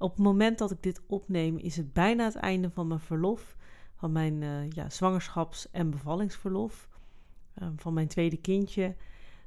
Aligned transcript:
Op 0.00 0.10
het 0.10 0.24
moment 0.24 0.58
dat 0.58 0.70
ik 0.70 0.82
dit 0.82 1.00
opneem, 1.06 1.56
is 1.56 1.76
het 1.76 1.92
bijna 1.92 2.24
het 2.24 2.34
einde 2.34 2.70
van 2.70 2.86
mijn 2.86 3.00
verlof. 3.00 3.56
Van 3.94 4.12
mijn 4.12 4.42
uh, 4.42 4.70
ja, 4.70 4.90
zwangerschaps- 4.90 5.70
en 5.70 5.90
bevallingsverlof. 5.90 6.88
Um, 7.62 7.78
van 7.78 7.94
mijn 7.94 8.08
tweede 8.08 8.36
kindje. 8.36 8.96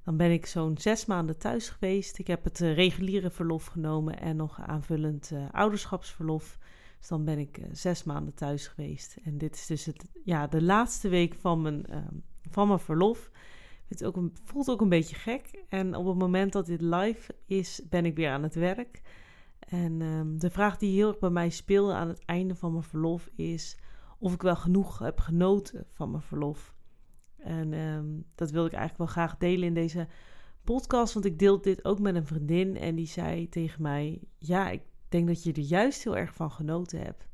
Dan 0.04 0.18
ben 0.18 0.32
ik 0.32 0.46
zo'n 0.46 0.78
zes 0.78 1.06
maanden 1.06 1.38
thuis 1.38 1.70
geweest. 1.70 2.20
Ik 2.20 2.28
heb 2.28 2.44
het 2.44 2.60
uh, 2.60 2.74
reguliere 2.76 3.30
verlof 3.30 3.66
genomen 3.66 4.20
en 4.20 4.36
nog 4.36 4.62
aanvullend 4.62 5.32
uh, 5.34 5.46
ouderschapsverlof. 5.52 6.58
Dus 7.00 7.08
dan 7.08 7.26
ben 7.26 7.40
ik 7.40 7.60
zes 7.72 8.04
maanden 8.04 8.34
thuis 8.34 8.68
geweest. 8.68 9.18
En 9.24 9.38
dit 9.38 9.56
is 9.56 9.66
dus 9.66 9.86
het, 9.86 10.06
ja, 10.24 10.48
de 10.48 10.62
laatste 10.62 11.10
week 11.10 11.34
van 11.34 11.62
mijn, 11.62 11.86
ehm, 11.86 12.16
van 12.50 12.68
mijn 12.68 12.80
verlof. 12.80 13.32
Het 13.88 14.04
ook 14.04 14.18
voelt 14.44 14.70
ook 14.70 14.82
een 14.82 14.90
beetje 14.90 15.16
gek. 15.16 15.64
En 15.70 15.96
op 15.96 16.06
het 16.06 16.18
moment 16.18 16.54
dat 16.54 16.66
dit 16.66 16.82
live 16.82 17.36
is, 17.46 17.82
ben 17.90 18.06
ik 18.06 18.16
weer 18.16 18.30
aan 18.30 18.44
het 18.44 18.56
werk. 18.56 19.02
En 19.68 20.02
um, 20.02 20.40
de 20.40 20.50
vraag 20.50 20.78
die 20.78 20.96
heel 20.96 21.08
erg 21.08 21.20
bij 21.20 21.30
mij 21.30 21.50
speelde 21.50 21.94
aan 21.94 22.08
het 22.08 22.26
einde 22.26 22.56
van 22.56 22.72
mijn 22.72 22.84
verlof 22.84 23.30
is 23.36 23.78
of 24.20 24.34
ik 24.34 24.42
wel 24.42 24.56
genoeg 24.56 25.00
heb 25.00 25.20
genoten 25.20 25.86
van 25.88 26.12
mijn 26.12 26.24
verlof. 26.24 26.74
En 27.38 27.74
um, 27.74 28.26
dat 28.36 28.52
wilde 28.52 28.68
ik 28.68 28.74
eigenlijk 28.74 28.98
wel 28.98 29.26
graag 29.26 29.38
delen 29.38 29.68
in 29.68 29.74
deze 29.74 30.08
podcast, 30.64 31.14
want 31.14 31.26
ik 31.26 31.40
deelde 31.40 31.62
dit 31.62 31.86
ook 31.86 32.00
met 32.00 32.16
een 32.16 32.26
vriendin 32.26 32.78
en 32.78 32.96
die 32.96 33.08
zei 33.08 33.50
tegen 33.50 33.82
mij: 33.82 34.22
Ja, 34.38 34.70
ik 34.70 34.82
denk 35.10 35.28
dat 35.28 35.44
je 35.44 35.54
er 35.54 35.62
juist 35.62 36.04
heel 36.04 36.18
erg 36.18 36.34
van 36.34 36.52
genoten 36.52 37.00
hebt. 37.00 37.28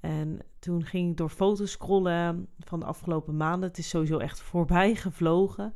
En 0.00 0.38
toen 0.58 0.84
ging 0.84 1.10
ik 1.10 1.16
door 1.16 1.28
foto's 1.28 1.70
scrollen 1.70 2.48
van 2.58 2.80
de 2.80 2.86
afgelopen 2.86 3.36
maanden. 3.36 3.68
Het 3.68 3.78
is 3.78 3.88
sowieso 3.88 4.18
echt 4.18 4.40
voorbij 4.40 4.94
gevlogen. 4.94 5.72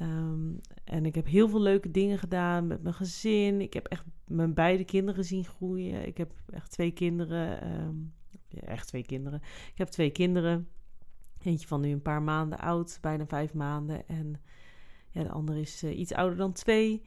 Um, 0.00 0.60
en 0.84 1.06
ik 1.06 1.14
heb 1.14 1.26
heel 1.26 1.48
veel 1.48 1.60
leuke 1.60 1.90
dingen 1.90 2.18
gedaan 2.18 2.66
met 2.66 2.82
mijn 2.82 2.94
gezin. 2.94 3.60
Ik 3.60 3.72
heb 3.72 3.86
echt 3.86 4.04
mijn 4.26 4.54
beide 4.54 4.84
kinderen 4.84 5.24
zien 5.24 5.44
groeien. 5.44 6.06
Ik 6.06 6.16
heb 6.16 6.32
echt 6.50 6.70
twee 6.70 6.90
kinderen. 6.90 7.72
Um, 7.80 8.14
ja, 8.48 8.60
echt 8.60 8.86
twee 8.86 9.04
kinderen. 9.04 9.40
Ik 9.72 9.78
heb 9.78 9.88
twee 9.88 10.10
kinderen. 10.10 10.68
Eentje 11.42 11.66
van 11.66 11.80
nu 11.80 11.90
een 11.90 12.02
paar 12.02 12.22
maanden 12.22 12.58
oud, 12.58 12.98
bijna 13.00 13.26
vijf 13.26 13.54
maanden. 13.54 14.08
En 14.08 14.40
ja, 15.10 15.22
de 15.22 15.30
andere 15.30 15.60
is 15.60 15.84
uh, 15.84 15.98
iets 15.98 16.12
ouder 16.12 16.36
dan 16.36 16.52
twee. 16.52 17.02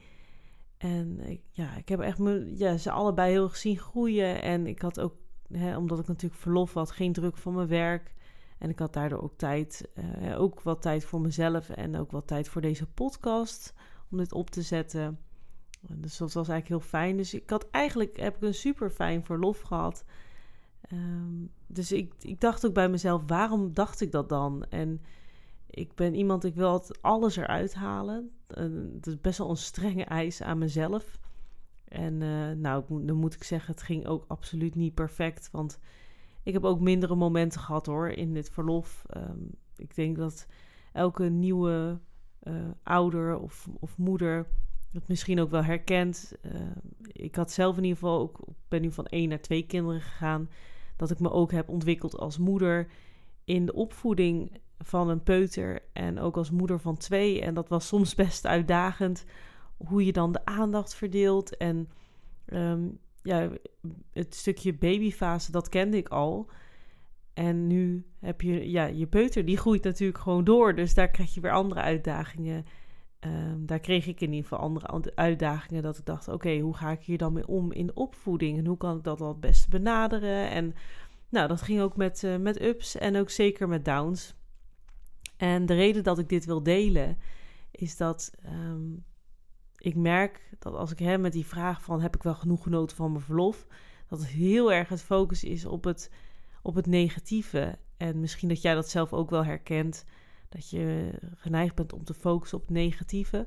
En 0.78 1.20
ik, 1.20 1.42
ja, 1.50 1.76
ik 1.76 1.88
heb 1.88 2.00
echt 2.00 2.18
ja, 2.54 2.76
ze 2.76 2.90
allebei 2.90 3.30
heel 3.30 3.42
erg 3.42 3.56
zien 3.56 3.78
groeien. 3.78 4.42
En 4.42 4.66
ik 4.66 4.82
had 4.82 5.00
ook, 5.00 5.14
hè, 5.48 5.76
omdat 5.76 5.98
ik 5.98 6.06
natuurlijk 6.06 6.40
verlof 6.40 6.72
had, 6.72 6.90
geen 6.90 7.12
druk 7.12 7.36
van 7.36 7.54
mijn 7.54 7.68
werk. 7.68 8.14
En 8.62 8.70
ik 8.70 8.78
had 8.78 8.92
daardoor 8.92 9.22
ook 9.22 9.36
tijd, 9.36 9.88
uh, 9.94 10.40
ook 10.40 10.60
wat 10.60 10.82
tijd 10.82 11.04
voor 11.04 11.20
mezelf 11.20 11.68
en 11.70 11.96
ook 11.96 12.10
wat 12.10 12.26
tijd 12.26 12.48
voor 12.48 12.60
deze 12.60 12.86
podcast 12.86 13.74
om 14.10 14.18
dit 14.18 14.32
op 14.32 14.50
te 14.50 14.62
zetten. 14.62 15.18
Dus 15.80 16.16
dat 16.16 16.32
was 16.32 16.48
eigenlijk 16.48 16.68
heel 16.68 16.90
fijn. 16.90 17.16
Dus 17.16 17.34
ik 17.34 17.50
had 17.50 17.70
eigenlijk 17.70 18.16
heb 18.16 18.36
ik 18.36 18.42
een 18.42 18.54
super 18.54 18.90
fijn 18.90 19.24
verlof 19.24 19.60
gehad. 19.60 20.04
Um, 20.92 21.50
dus 21.66 21.92
ik, 21.92 22.14
ik 22.20 22.40
dacht 22.40 22.66
ook 22.66 22.74
bij 22.74 22.88
mezelf, 22.88 23.22
waarom 23.26 23.74
dacht 23.74 24.00
ik 24.00 24.12
dat 24.12 24.28
dan? 24.28 24.64
En 24.68 25.00
ik 25.66 25.94
ben 25.94 26.14
iemand, 26.14 26.44
ik 26.44 26.54
wil 26.54 26.84
alles 27.00 27.36
eruit 27.36 27.74
halen. 27.74 28.30
Het 28.46 29.06
is 29.06 29.20
best 29.20 29.38
wel 29.38 29.50
een 29.50 29.56
strenge 29.56 30.04
eis 30.04 30.42
aan 30.42 30.58
mezelf. 30.58 31.18
En 31.84 32.20
uh, 32.20 32.50
nou, 32.50 32.84
dan 33.06 33.16
moet 33.16 33.34
ik 33.34 33.44
zeggen, 33.44 33.72
het 33.72 33.82
ging 33.82 34.06
ook 34.06 34.24
absoluut 34.28 34.74
niet 34.74 34.94
perfect. 34.94 35.48
Want 35.50 35.78
ik 36.42 36.52
heb 36.52 36.64
ook 36.64 36.80
mindere 36.80 37.14
momenten 37.14 37.60
gehad 37.60 37.86
hoor 37.86 38.08
in 38.08 38.34
dit 38.34 38.50
verlof. 38.50 39.04
Um, 39.16 39.50
ik 39.76 39.94
denk 39.94 40.16
dat 40.16 40.46
elke 40.92 41.24
nieuwe 41.24 41.98
uh, 42.42 42.54
ouder 42.82 43.38
of, 43.38 43.68
of 43.80 43.98
moeder 43.98 44.46
het 44.92 45.08
misschien 45.08 45.40
ook 45.40 45.50
wel 45.50 45.64
herkent. 45.64 46.32
Uh, 46.42 46.60
ik 47.12 47.34
had 47.34 47.52
zelf 47.52 47.76
in 47.76 47.82
ieder 47.82 47.98
geval 47.98 48.20
ook, 48.20 48.40
ben 48.68 48.82
nu 48.82 48.92
van 48.92 49.06
één 49.06 49.28
naar 49.28 49.40
twee 49.40 49.66
kinderen 49.66 50.00
gegaan. 50.00 50.50
Dat 50.96 51.10
ik 51.10 51.20
me 51.20 51.30
ook 51.30 51.52
heb 51.52 51.68
ontwikkeld 51.68 52.18
als 52.18 52.38
moeder 52.38 52.88
in 53.44 53.66
de 53.66 53.72
opvoeding 53.72 54.60
van 54.78 55.08
een 55.08 55.22
peuter 55.22 55.82
en 55.92 56.18
ook 56.18 56.36
als 56.36 56.50
moeder 56.50 56.80
van 56.80 56.96
twee. 56.96 57.40
En 57.40 57.54
dat 57.54 57.68
was 57.68 57.86
soms 57.86 58.14
best 58.14 58.46
uitdagend 58.46 59.24
hoe 59.76 60.04
je 60.04 60.12
dan 60.12 60.32
de 60.32 60.44
aandacht 60.44 60.94
verdeelt. 60.94 61.56
En 61.56 61.88
um, 62.46 62.98
ja, 63.22 63.50
het 64.12 64.34
stukje 64.34 64.74
babyfase, 64.74 65.52
dat 65.52 65.68
kende 65.68 65.96
ik 65.96 66.08
al. 66.08 66.50
En 67.34 67.66
nu 67.66 68.06
heb 68.18 68.40
je, 68.40 68.70
ja, 68.70 68.84
je 68.84 69.06
peuter, 69.06 69.44
die 69.44 69.56
groeit 69.56 69.84
natuurlijk 69.84 70.18
gewoon 70.18 70.44
door. 70.44 70.74
Dus 70.74 70.94
daar 70.94 71.10
krijg 71.10 71.34
je 71.34 71.40
weer 71.40 71.52
andere 71.52 71.80
uitdagingen. 71.80 72.64
Um, 73.20 73.66
daar 73.66 73.80
kreeg 73.80 74.06
ik 74.06 74.20
in 74.20 74.32
ieder 74.32 74.48
geval 74.48 74.58
andere 74.58 75.12
uitdagingen. 75.14 75.82
Dat 75.82 75.98
ik 75.98 76.06
dacht, 76.06 76.28
oké, 76.28 76.58
hoe 76.58 76.76
ga 76.76 76.90
ik 76.90 77.02
hier 77.02 77.18
dan 77.18 77.32
mee 77.32 77.46
om 77.46 77.72
in 77.72 77.86
de 77.86 77.94
opvoeding? 77.94 78.58
En 78.58 78.66
hoe 78.66 78.76
kan 78.76 78.96
ik 78.96 79.04
dat 79.04 79.20
al 79.20 79.28
het 79.28 79.40
beste 79.40 79.68
benaderen? 79.68 80.50
En 80.50 80.74
nou, 81.28 81.48
dat 81.48 81.62
ging 81.62 81.80
ook 81.80 81.96
met, 81.96 82.22
uh, 82.22 82.36
met 82.36 82.62
ups 82.62 82.96
en 82.96 83.16
ook 83.16 83.30
zeker 83.30 83.68
met 83.68 83.84
downs. 83.84 84.34
En 85.36 85.66
de 85.66 85.74
reden 85.74 86.04
dat 86.04 86.18
ik 86.18 86.28
dit 86.28 86.44
wil 86.44 86.62
delen, 86.62 87.18
is 87.70 87.96
dat 87.96 88.34
um, 88.46 89.04
ik 89.82 89.96
merk 89.96 90.40
dat 90.58 90.74
als 90.74 90.90
ik 90.90 90.98
hè, 90.98 91.18
met 91.18 91.32
die 91.32 91.46
vraag 91.46 91.82
van 91.82 92.00
heb 92.00 92.14
ik 92.14 92.22
wel 92.22 92.34
genoeg 92.34 92.62
genoten 92.62 92.96
van 92.96 93.12
mijn 93.12 93.24
verlof, 93.24 93.66
dat 94.08 94.26
heel 94.26 94.72
erg 94.72 94.88
het 94.88 95.02
focus 95.02 95.44
is 95.44 95.64
op 95.64 95.84
het, 95.84 96.10
op 96.62 96.74
het 96.74 96.86
negatieve. 96.86 97.78
En 97.96 98.20
misschien 98.20 98.48
dat 98.48 98.62
jij 98.62 98.74
dat 98.74 98.88
zelf 98.88 99.12
ook 99.12 99.30
wel 99.30 99.44
herkent, 99.44 100.04
dat 100.48 100.70
je 100.70 101.12
geneigd 101.36 101.74
bent 101.74 101.92
om 101.92 102.04
te 102.04 102.14
focussen 102.14 102.58
op 102.58 102.64
het 102.64 102.76
negatieve. 102.76 103.46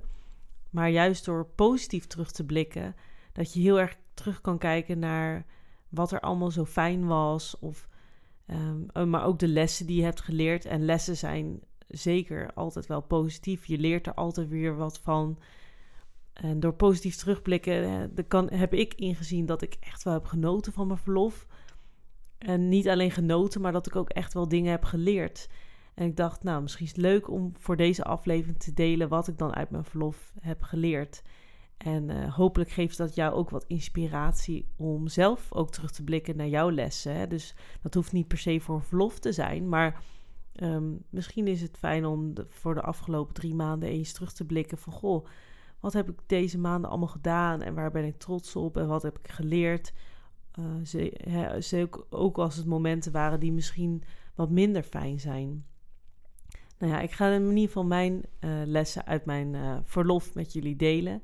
Maar 0.69 0.89
juist 0.89 1.25
door 1.25 1.45
positief 1.45 2.07
terug 2.07 2.31
te 2.31 2.45
blikken, 2.45 2.95
dat 3.31 3.53
je 3.53 3.59
heel 3.59 3.79
erg 3.79 3.97
terug 4.13 4.41
kan 4.41 4.57
kijken 4.57 4.99
naar 4.99 5.45
wat 5.89 6.11
er 6.11 6.19
allemaal 6.19 6.51
zo 6.51 6.65
fijn 6.65 7.05
was. 7.05 7.59
Of, 7.59 7.87
um, 8.47 9.09
maar 9.09 9.25
ook 9.25 9.39
de 9.39 9.47
lessen 9.47 9.85
die 9.85 9.97
je 9.97 10.03
hebt 10.03 10.21
geleerd. 10.21 10.65
En 10.65 10.85
lessen 10.85 11.17
zijn 11.17 11.59
zeker 11.87 12.53
altijd 12.53 12.85
wel 12.85 13.01
positief. 13.01 13.65
Je 13.65 13.77
leert 13.77 14.07
er 14.07 14.13
altijd 14.13 14.47
weer 14.49 14.75
wat 14.75 14.99
van. 14.99 15.39
En 16.35 16.59
door 16.59 16.73
positief 16.73 17.15
terugblikken 17.15 18.13
kan, 18.27 18.49
heb 18.49 18.73
ik 18.73 18.93
ingezien 18.93 19.45
dat 19.45 19.61
ik 19.61 19.77
echt 19.79 20.03
wel 20.03 20.13
heb 20.13 20.25
genoten 20.25 20.73
van 20.73 20.87
mijn 20.87 20.99
verlof. 20.99 21.47
En 22.37 22.69
niet 22.69 22.87
alleen 22.87 23.11
genoten, 23.11 23.61
maar 23.61 23.71
dat 23.71 23.87
ik 23.87 23.95
ook 23.95 24.09
echt 24.09 24.33
wel 24.33 24.47
dingen 24.47 24.71
heb 24.71 24.83
geleerd. 24.83 25.49
En 25.93 26.05
ik 26.07 26.15
dacht, 26.15 26.43
nou, 26.43 26.61
misschien 26.61 26.85
is 26.85 26.91
het 26.91 27.01
leuk 27.01 27.29
om 27.29 27.51
voor 27.57 27.75
deze 27.75 28.03
aflevering 28.03 28.59
te 28.59 28.73
delen 28.73 29.07
wat 29.07 29.27
ik 29.27 29.37
dan 29.37 29.55
uit 29.55 29.69
mijn 29.69 29.83
verlof 29.83 30.33
heb 30.39 30.61
geleerd. 30.61 31.21
En 31.77 32.09
uh, 32.09 32.35
hopelijk 32.35 32.69
geeft 32.69 32.97
dat 32.97 33.15
jou 33.15 33.33
ook 33.33 33.49
wat 33.49 33.65
inspiratie 33.67 34.67
om 34.75 35.07
zelf 35.07 35.53
ook 35.53 35.71
terug 35.71 35.91
te 35.91 36.03
blikken 36.03 36.37
naar 36.37 36.47
jouw 36.47 36.71
lessen. 36.71 37.15
Hè? 37.15 37.27
Dus 37.27 37.55
dat 37.81 37.93
hoeft 37.93 38.11
niet 38.11 38.27
per 38.27 38.37
se 38.37 38.59
voor 38.59 38.83
verlof 38.83 39.19
te 39.19 39.31
zijn, 39.31 39.69
maar 39.69 40.03
um, 40.55 41.03
misschien 41.09 41.47
is 41.47 41.61
het 41.61 41.77
fijn 41.77 42.05
om 42.05 42.33
voor 42.47 42.73
de 42.73 42.81
afgelopen 42.81 43.33
drie 43.33 43.55
maanden 43.55 43.89
eens 43.89 44.13
terug 44.13 44.33
te 44.33 44.45
blikken 44.45 44.77
van 44.77 44.93
goh 44.93 45.25
wat 45.79 45.93
heb 45.93 46.09
ik 46.09 46.19
deze 46.25 46.59
maanden 46.59 46.89
allemaal 46.89 47.07
gedaan 47.07 47.61
en 47.61 47.73
waar 47.73 47.91
ben 47.91 48.05
ik 48.05 48.17
trots 48.17 48.55
op 48.55 48.77
en 48.77 48.87
wat 48.87 49.01
heb 49.01 49.19
ik 49.19 49.27
geleerd? 49.27 49.93
Uh, 50.59 51.59
ze, 51.59 51.89
ook, 52.09 52.37
als 52.37 52.55
het 52.55 52.65
momenten 52.65 53.11
waren 53.11 53.39
die 53.39 53.51
misschien 53.51 54.03
wat 54.35 54.49
minder 54.49 54.83
fijn 54.83 55.19
zijn. 55.19 55.65
Nou 56.77 56.91
ja, 56.91 56.99
ik 56.99 57.11
ga 57.11 57.29
in 57.29 57.47
ieder 57.47 57.65
geval 57.65 57.85
mijn 57.85 58.23
uh, 58.39 58.49
lessen 58.65 59.05
uit 59.05 59.25
mijn 59.25 59.53
uh, 59.53 59.77
verlof 59.83 60.33
met 60.33 60.53
jullie 60.53 60.75
delen. 60.75 61.23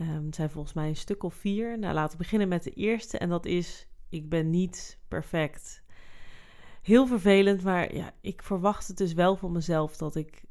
Um, 0.00 0.24
het 0.26 0.34
zijn 0.34 0.50
volgens 0.50 0.74
mij 0.74 0.88
een 0.88 0.96
stuk 0.96 1.22
of 1.22 1.34
vier. 1.34 1.78
Nou, 1.78 1.94
laten 1.94 2.12
we 2.12 2.22
beginnen 2.22 2.48
met 2.48 2.62
de 2.62 2.70
eerste. 2.70 3.18
En 3.18 3.28
dat 3.28 3.46
is: 3.46 3.88
ik 4.08 4.28
ben 4.28 4.50
niet 4.50 4.98
perfect. 5.08 5.84
Heel 6.82 7.06
vervelend, 7.06 7.62
maar 7.62 7.94
ja, 7.94 8.12
ik 8.20 8.42
verwacht 8.42 8.88
het 8.88 8.96
dus 8.96 9.12
wel 9.12 9.36
van 9.36 9.52
mezelf 9.52 9.96
dat 9.96 10.14
ik 10.14 10.44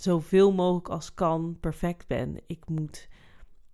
zoveel 0.00 0.52
mogelijk 0.52 0.88
als 0.88 1.14
kan 1.14 1.56
perfect 1.60 2.06
ben. 2.06 2.36
Ik 2.46 2.68
moet 2.68 3.08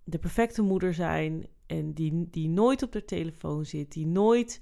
de 0.03 0.19
perfecte 0.19 0.61
moeder 0.61 0.93
zijn 0.93 1.47
en 1.65 1.93
die, 1.93 2.27
die 2.29 2.49
nooit 2.49 2.83
op 2.83 2.91
de 2.91 3.05
telefoon 3.05 3.65
zit, 3.65 3.91
die 3.91 4.07
nooit, 4.07 4.61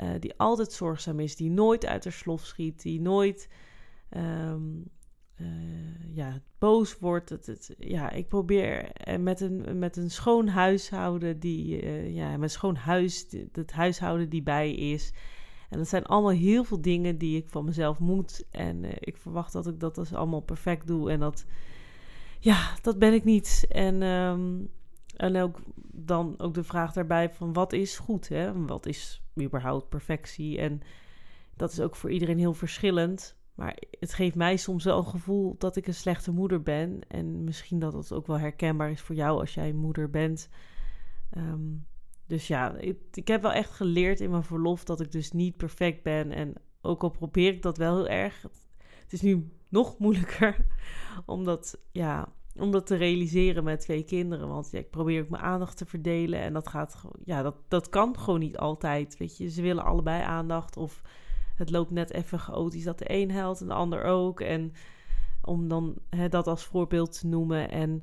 uh, 0.00 0.10
die 0.20 0.34
altijd 0.36 0.72
zorgzaam 0.72 1.20
is, 1.20 1.36
die 1.36 1.50
nooit 1.50 1.86
uit 1.86 2.04
haar 2.04 2.12
slof 2.12 2.44
schiet, 2.44 2.82
die 2.82 3.00
nooit 3.00 3.48
um, 4.16 4.90
uh, 5.40 5.46
ja, 6.14 6.40
boos 6.58 6.98
word. 6.98 7.28
Het, 7.28 7.46
het, 7.46 7.74
ja, 7.78 8.10
ik 8.10 8.28
probeer 8.28 8.92
eh, 8.92 9.18
met 9.18 9.40
een, 9.40 9.78
met 9.78 9.96
een 9.96 10.10
schoon 10.10 10.48
huishouden, 10.48 11.40
die, 11.40 11.86
ja, 12.12 12.36
met 12.36 12.50
schoon 12.50 12.76
huis, 12.76 13.26
het 13.52 13.72
huishouden 13.72 14.28
die 14.28 14.42
bij 14.42 14.74
is. 14.74 15.12
En 15.74 15.80
dat 15.80 15.88
zijn 15.88 16.04
allemaal 16.04 16.30
heel 16.30 16.64
veel 16.64 16.80
dingen 16.80 17.18
die 17.18 17.36
ik 17.36 17.48
van 17.48 17.64
mezelf 17.64 17.98
moet. 17.98 18.44
En 18.50 18.84
uh, 18.84 18.90
ik 18.98 19.16
verwacht 19.16 19.52
dat 19.52 19.66
ik 19.66 19.80
dat 19.80 19.94
dus 19.94 20.14
allemaal 20.14 20.40
perfect 20.40 20.86
doe. 20.86 21.10
En 21.10 21.20
dat, 21.20 21.44
ja, 22.40 22.74
dat 22.82 22.98
ben 22.98 23.12
ik 23.12 23.24
niet. 23.24 23.66
En, 23.68 24.02
um, 24.02 24.70
en 25.16 25.36
ook 25.36 25.60
dan 25.92 26.34
ook 26.38 26.54
de 26.54 26.64
vraag 26.64 26.92
daarbij 26.92 27.30
van 27.30 27.52
wat 27.52 27.72
is 27.72 27.98
goed, 27.98 28.28
hè? 28.28 28.66
Wat 28.66 28.86
is 28.86 29.22
überhaupt 29.40 29.88
perfectie? 29.88 30.58
En 30.58 30.80
dat 31.56 31.72
is 31.72 31.80
ook 31.80 31.96
voor 31.96 32.10
iedereen 32.10 32.38
heel 32.38 32.54
verschillend. 32.54 33.36
Maar 33.54 33.76
het 34.00 34.14
geeft 34.14 34.34
mij 34.34 34.56
soms 34.56 34.84
wel 34.84 34.98
een 34.98 35.06
gevoel 35.06 35.54
dat 35.58 35.76
ik 35.76 35.86
een 35.86 35.94
slechte 35.94 36.32
moeder 36.32 36.62
ben. 36.62 37.00
En 37.08 37.44
misschien 37.44 37.78
dat 37.78 37.92
dat 37.92 38.12
ook 38.12 38.26
wel 38.26 38.38
herkenbaar 38.38 38.90
is 38.90 39.00
voor 39.00 39.14
jou 39.14 39.40
als 39.40 39.54
jij 39.54 39.72
moeder 39.72 40.10
bent. 40.10 40.48
Um, 41.36 41.86
dus 42.26 42.46
ja, 42.46 42.76
ik, 42.76 42.98
ik, 43.12 43.28
heb 43.28 43.42
wel 43.42 43.52
echt 43.52 43.70
geleerd 43.70 44.20
in 44.20 44.30
mijn 44.30 44.42
verlof 44.44 44.84
dat 44.84 45.00
ik 45.00 45.12
dus 45.12 45.32
niet 45.32 45.56
perfect 45.56 46.02
ben. 46.02 46.32
En 46.32 46.54
ook 46.80 47.02
al 47.02 47.10
probeer 47.10 47.52
ik 47.52 47.62
dat 47.62 47.76
wel 47.76 47.96
heel 47.96 48.08
erg. 48.08 48.42
Het 49.02 49.12
is 49.12 49.20
nu 49.20 49.52
nog 49.68 49.98
moeilijker 49.98 50.66
om 51.26 51.44
dat, 51.44 51.78
ja, 51.92 52.32
om 52.56 52.70
dat 52.70 52.86
te 52.86 52.96
realiseren 52.96 53.64
met 53.64 53.80
twee 53.80 54.04
kinderen. 54.04 54.48
Want 54.48 54.70
ja, 54.70 54.78
ik 54.78 54.90
probeer 54.90 55.22
ook 55.22 55.28
mijn 55.28 55.42
aandacht 55.42 55.76
te 55.76 55.86
verdelen. 55.86 56.40
En 56.40 56.52
dat 56.52 56.68
gaat 56.68 57.02
ja, 57.24 57.42
dat, 57.42 57.56
dat 57.68 57.88
kan 57.88 58.18
gewoon 58.18 58.40
niet 58.40 58.58
altijd. 58.58 59.16
Weet 59.16 59.36
je, 59.36 59.50
ze 59.50 59.62
willen 59.62 59.84
allebei 59.84 60.22
aandacht. 60.22 60.76
Of 60.76 61.02
het 61.54 61.70
loopt 61.70 61.90
net 61.90 62.12
even 62.12 62.38
chaotisch 62.38 62.84
dat 62.84 62.98
de 62.98 63.12
een 63.12 63.30
helpt 63.30 63.60
en 63.60 63.66
de 63.66 63.74
ander 63.74 64.02
ook. 64.02 64.40
En 64.40 64.72
om 65.42 65.68
dan 65.68 65.94
hè, 66.10 66.28
dat 66.28 66.46
als 66.46 66.64
voorbeeld 66.64 67.18
te 67.18 67.26
noemen. 67.26 67.70
En 67.70 68.02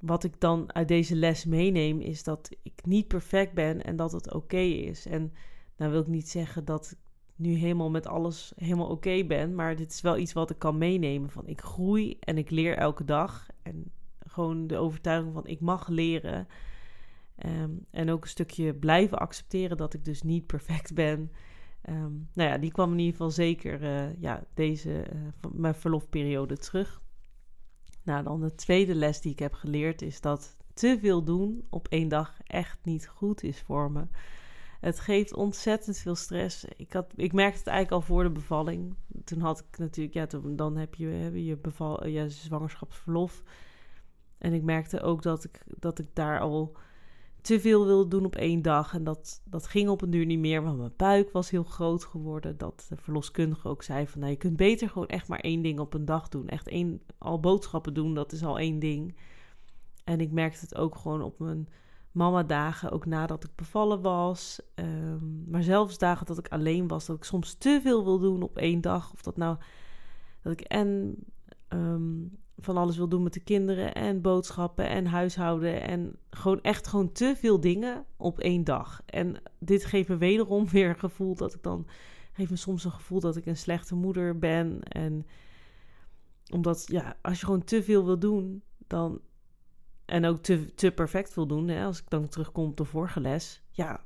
wat 0.00 0.24
ik 0.24 0.40
dan 0.40 0.74
uit 0.74 0.88
deze 0.88 1.16
les 1.16 1.44
meeneem, 1.44 2.00
is 2.00 2.22
dat 2.22 2.50
ik 2.62 2.80
niet 2.84 3.08
perfect 3.08 3.52
ben 3.52 3.84
en 3.84 3.96
dat 3.96 4.12
het 4.12 4.32
oké 4.34 4.56
is. 4.56 5.06
En 5.06 5.32
nou 5.76 5.90
wil 5.90 6.00
ik 6.00 6.06
niet 6.06 6.28
zeggen 6.28 6.64
dat 6.64 6.90
ik 6.90 6.98
nu 7.36 7.54
helemaal 7.54 7.90
met 7.90 8.06
alles 8.06 8.52
helemaal 8.56 8.88
oké 8.88 9.24
ben, 9.24 9.54
maar 9.54 9.76
dit 9.76 9.92
is 9.92 10.00
wel 10.00 10.16
iets 10.16 10.32
wat 10.32 10.50
ik 10.50 10.58
kan 10.58 10.78
meenemen. 10.78 11.30
Van 11.30 11.46
ik 11.46 11.60
groei 11.60 12.16
en 12.20 12.38
ik 12.38 12.50
leer 12.50 12.76
elke 12.76 13.04
dag. 13.04 13.46
En 13.62 13.90
gewoon 14.26 14.66
de 14.66 14.76
overtuiging 14.76 15.32
van 15.32 15.46
ik 15.46 15.60
mag 15.60 15.88
leren. 15.88 16.48
Ehm, 17.36 17.70
en 17.90 18.10
ook 18.10 18.22
een 18.22 18.28
stukje 18.28 18.74
blijven 18.74 19.18
accepteren 19.18 19.76
dat 19.76 19.94
ik 19.94 20.04
dus 20.04 20.22
niet 20.22 20.46
perfect 20.46 20.94
ben. 20.94 21.30
Um, 21.88 22.28
nou 22.32 22.50
ja, 22.50 22.58
die 22.58 22.72
kwam 22.72 22.92
in 22.92 22.98
ieder 22.98 23.12
geval 23.12 23.30
zeker 23.30 23.82
uh, 23.82 24.20
ja, 24.20 24.44
deze, 24.54 25.06
uh, 25.14 25.50
mijn 25.52 25.74
verlofperiode 25.74 26.56
terug. 26.56 27.00
Nou, 28.06 28.24
dan 28.24 28.40
de 28.40 28.54
tweede 28.54 28.94
les 28.94 29.20
die 29.20 29.32
ik 29.32 29.38
heb 29.38 29.52
geleerd 29.52 30.02
is 30.02 30.20
dat 30.20 30.56
te 30.74 30.98
veel 31.00 31.22
doen 31.22 31.66
op 31.70 31.88
één 31.88 32.08
dag 32.08 32.36
echt 32.44 32.78
niet 32.82 33.08
goed 33.08 33.42
is 33.42 33.60
voor 33.60 33.90
me. 33.90 34.06
Het 34.80 35.00
geeft 35.00 35.34
ontzettend 35.34 35.98
veel 35.98 36.14
stress. 36.14 36.64
Ik, 36.76 36.92
had, 36.92 37.12
ik 37.16 37.32
merkte 37.32 37.58
het 37.58 37.66
eigenlijk 37.66 38.02
al 38.02 38.14
voor 38.14 38.22
de 38.22 38.30
bevalling. 38.30 38.94
Toen 39.24 39.40
had 39.40 39.58
ik 39.58 39.78
natuurlijk, 39.78 40.14
ja, 40.14 40.40
dan 40.48 40.76
heb 40.76 40.94
je, 40.94 41.44
je 41.44 41.56
beval, 41.56 42.06
ja, 42.06 42.28
zwangerschapsverlof. 42.28 43.42
En 44.38 44.52
ik 44.52 44.62
merkte 44.62 45.00
ook 45.00 45.22
dat 45.22 45.44
ik, 45.44 45.62
dat 45.78 45.98
ik 45.98 46.08
daar 46.12 46.40
al 46.40 46.76
te 47.46 47.60
veel 47.60 47.86
wilde 47.86 48.08
doen 48.08 48.24
op 48.24 48.36
één 48.36 48.62
dag. 48.62 48.94
En 48.94 49.04
dat, 49.04 49.42
dat 49.44 49.66
ging 49.66 49.88
op 49.88 50.02
een 50.02 50.10
duur 50.10 50.26
niet 50.26 50.38
meer, 50.38 50.62
want 50.62 50.78
mijn 50.78 50.92
buik 50.96 51.30
was 51.32 51.50
heel 51.50 51.64
groot 51.64 52.04
geworden. 52.04 52.58
Dat 52.58 52.86
de 52.88 52.96
verloskundige 52.96 53.68
ook 53.68 53.82
zei 53.82 54.06
van, 54.06 54.20
nou, 54.20 54.32
je 54.32 54.38
kunt 54.38 54.56
beter 54.56 54.88
gewoon 54.88 55.08
echt 55.08 55.28
maar 55.28 55.40
één 55.40 55.62
ding 55.62 55.78
op 55.78 55.94
een 55.94 56.04
dag 56.04 56.28
doen. 56.28 56.48
Echt 56.48 56.68
één, 56.68 57.02
al 57.18 57.40
boodschappen 57.40 57.94
doen, 57.94 58.14
dat 58.14 58.32
is 58.32 58.44
al 58.44 58.58
één 58.58 58.78
ding. 58.78 59.16
En 60.04 60.20
ik 60.20 60.32
merkte 60.32 60.60
het 60.60 60.76
ook 60.76 60.94
gewoon 60.94 61.22
op 61.22 61.38
mijn 61.38 61.68
mama-dagen, 62.12 62.90
ook 62.90 63.06
nadat 63.06 63.44
ik 63.44 63.50
bevallen 63.54 64.00
was. 64.02 64.60
Um, 64.74 65.44
maar 65.48 65.62
zelfs 65.62 65.98
dagen 65.98 66.26
dat 66.26 66.38
ik 66.38 66.48
alleen 66.48 66.88
was, 66.88 67.06
dat 67.06 67.16
ik 67.16 67.24
soms 67.24 67.54
te 67.54 67.80
veel 67.82 68.04
wil 68.04 68.18
doen 68.18 68.42
op 68.42 68.56
één 68.58 68.80
dag. 68.80 69.12
Of 69.12 69.22
dat 69.22 69.36
nou, 69.36 69.56
dat 70.42 70.52
ik 70.52 70.60
en 70.60 71.16
um, 71.68 72.38
van 72.58 72.76
alles 72.76 72.96
wil 72.96 73.08
doen 73.08 73.22
met 73.22 73.32
de 73.32 73.40
kinderen 73.40 73.94
en 73.94 74.20
boodschappen 74.20 74.88
en 74.88 75.06
huishouden 75.06 75.82
en 75.82 76.16
gewoon 76.30 76.62
echt 76.62 76.86
gewoon 76.86 77.12
te 77.12 77.34
veel 77.36 77.60
dingen 77.60 78.04
op 78.16 78.38
één 78.38 78.64
dag. 78.64 79.02
En 79.06 79.36
dit 79.58 79.84
geeft 79.84 80.08
me 80.08 80.16
wederom 80.16 80.68
weer 80.70 80.88
een 80.88 80.98
gevoel 80.98 81.34
dat 81.34 81.54
ik 81.54 81.62
dan 81.62 81.86
geeft 82.32 82.50
me 82.50 82.56
soms 82.56 82.84
een 82.84 82.90
gevoel 82.90 83.20
dat 83.20 83.36
ik 83.36 83.46
een 83.46 83.56
slechte 83.56 83.94
moeder 83.94 84.38
ben 84.38 84.82
en 84.82 85.26
omdat 86.52 86.84
ja, 86.86 87.16
als 87.22 87.40
je 87.40 87.46
gewoon 87.46 87.64
te 87.64 87.82
veel 87.82 88.04
wil 88.04 88.18
doen, 88.18 88.62
dan 88.86 89.20
en 90.04 90.24
ook 90.24 90.42
te, 90.42 90.74
te 90.74 90.90
perfect 90.90 91.34
wil 91.34 91.46
doen, 91.46 91.68
hè, 91.68 91.84
als 91.84 91.98
ik 91.98 92.10
dan 92.10 92.28
terugkom 92.28 92.64
op 92.64 92.76
de 92.76 92.84
vorige 92.84 93.20
les, 93.20 93.62
ja, 93.70 94.04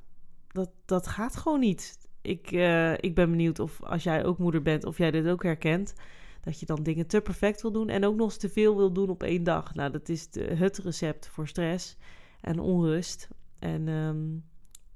dat, 0.48 0.70
dat 0.84 1.06
gaat 1.06 1.36
gewoon 1.36 1.60
niet. 1.60 2.08
Ik, 2.22 2.52
uh, 2.52 2.92
ik 2.92 3.14
ben 3.14 3.30
benieuwd 3.30 3.58
of 3.58 3.82
als 3.82 4.02
jij 4.02 4.24
ook 4.24 4.38
moeder 4.38 4.62
bent, 4.62 4.84
of 4.84 4.98
jij 4.98 5.10
dit 5.10 5.26
ook 5.26 5.42
herkent. 5.42 5.94
Dat 6.40 6.60
je 6.60 6.66
dan 6.66 6.82
dingen 6.82 7.06
te 7.06 7.20
perfect 7.20 7.62
wil 7.62 7.72
doen 7.72 7.88
en 7.88 8.04
ook 8.04 8.16
nog 8.16 8.26
eens 8.26 8.36
te 8.36 8.48
veel 8.48 8.76
wil 8.76 8.92
doen 8.92 9.10
op 9.10 9.22
één 9.22 9.44
dag. 9.44 9.74
Nou, 9.74 9.90
dat 9.90 10.08
is 10.08 10.28
het 10.34 10.78
recept 10.78 11.28
voor 11.28 11.48
stress 11.48 11.96
en 12.40 12.58
onrust. 12.58 13.28
En 13.58 13.88
um, 13.88 14.44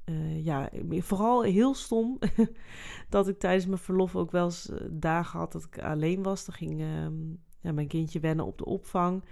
uh, 0.05 0.45
ja, 0.45 0.71
vooral 0.91 1.43
heel 1.43 1.75
stom 1.75 2.19
dat 3.09 3.29
ik 3.29 3.39
tijdens 3.39 3.67
mijn 3.67 3.79
verlof 3.79 4.17
ook 4.17 4.31
wel 4.31 4.45
eens 4.45 4.71
eh, 4.71 4.87
dagen 4.91 5.39
had 5.39 5.53
dat 5.53 5.65
ik 5.65 5.79
alleen 5.79 6.23
was. 6.23 6.45
Dan 6.45 6.55
ging 6.55 6.81
um, 6.81 7.43
ja, 7.61 7.73
mijn 7.73 7.89
kindje 7.89 8.21
wennen 8.21 8.47
op 8.47 8.59
de 8.59 8.65
opvang. 8.65 9.25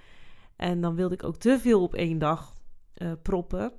En 0.56 0.80
dan 0.80 0.94
wilde 0.94 1.14
ik 1.14 1.24
ook 1.24 1.36
te 1.36 1.58
veel 1.60 1.82
op 1.82 1.94
één 1.94 2.18
dag 2.18 2.54
uh, 2.96 3.12
proppen. 3.22 3.72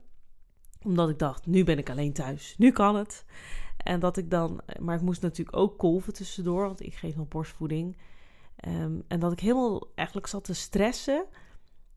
Omdat 0.83 1.09
ik 1.09 1.19
dacht, 1.19 1.45
nu 1.45 1.63
ben 1.63 1.77
ik 1.77 1.89
alleen 1.89 2.13
thuis. 2.13 2.55
Nu 2.57 2.71
kan 2.71 2.95
het. 2.95 3.25
En 3.77 3.99
dat 3.99 4.17
ik 4.17 4.29
dan, 4.29 4.61
maar 4.79 4.95
ik 4.95 5.01
moest 5.01 5.21
natuurlijk 5.21 5.57
ook 5.57 5.77
kolven 5.77 6.13
tussendoor, 6.13 6.65
want 6.65 6.81
ik 6.81 6.93
geef 6.93 7.15
nog 7.15 7.27
borstvoeding. 7.27 7.97
Um, 8.67 9.03
en 9.07 9.19
dat 9.19 9.31
ik 9.31 9.39
helemaal 9.39 9.87
eigenlijk 9.95 10.27
zat 10.27 10.43
te 10.43 10.53
stressen. 10.53 11.25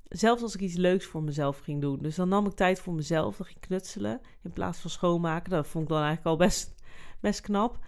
Zelfs 0.08 0.42
als 0.42 0.54
ik 0.54 0.60
iets 0.60 0.76
leuks 0.76 1.04
voor 1.04 1.22
mezelf 1.22 1.58
ging 1.58 1.80
doen. 1.80 1.98
Dus 1.98 2.16
dan 2.16 2.28
nam 2.28 2.46
ik 2.46 2.52
tijd 2.52 2.80
voor 2.80 2.94
mezelf. 2.94 3.36
Dan 3.36 3.46
ging 3.46 3.60
knutselen 3.60 4.20
in 4.42 4.52
plaats 4.52 4.78
van 4.78 4.90
schoonmaken. 4.90 5.50
Dat 5.50 5.66
vond 5.66 5.84
ik 5.84 5.90
dan 5.90 6.02
eigenlijk 6.02 6.26
al 6.26 6.46
best, 6.46 6.74
best 7.20 7.40
knap. 7.40 7.78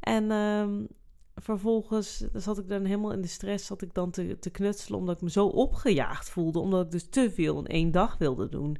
En 0.00 0.30
um, 0.30 0.88
vervolgens 1.34 2.24
zat 2.32 2.58
ik 2.58 2.68
dan 2.68 2.84
helemaal 2.84 3.12
in 3.12 3.20
de 3.20 3.28
stress. 3.28 3.66
Zat 3.66 3.82
ik 3.82 3.94
dan 3.94 4.10
te, 4.10 4.50
knutselen 4.52 4.98
omdat 4.98 5.16
ik 5.16 5.22
me 5.22 5.30
zo 5.30 5.46
opgejaagd 5.46 6.30
voelde. 6.30 6.58
Omdat 6.58 6.84
ik 6.84 6.90
dus 6.90 7.08
te 7.08 7.30
veel 7.30 7.58
in 7.58 7.66
één 7.66 7.90
dag 7.90 8.18
wilde 8.18 8.48
doen. 8.48 8.76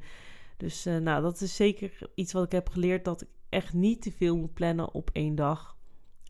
Dus 0.56 0.87
uh, 0.87 0.96
nou, 0.96 1.23
dat 1.23 1.40
is 1.40 1.56
zeker 1.56 2.11
iets 2.14 2.32
wat 2.32 2.44
ik 2.44 2.52
heb 2.52 2.68
geleerd. 2.68 3.04
Dat 3.04 3.23
ik 3.23 3.28
echt 3.49 3.73
niet 3.73 4.02
te 4.02 4.12
veel 4.12 4.37
moet 4.37 4.54
plannen 4.54 4.94
op 4.94 5.11
één 5.12 5.34
dag. 5.34 5.76